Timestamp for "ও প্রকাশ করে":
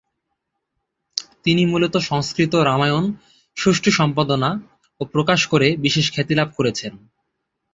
5.01-5.67